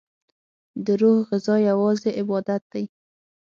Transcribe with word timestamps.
دروح 0.85 1.17
غذا 1.31 1.55
یوازی 1.69 2.09
عبادت 2.21 2.61
دی 2.71 2.83